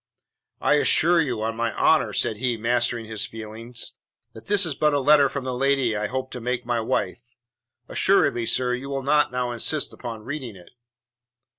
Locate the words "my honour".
1.55-2.11